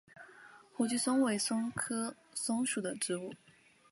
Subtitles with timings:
[0.73, 3.35] 火炬松为松科松属的植物。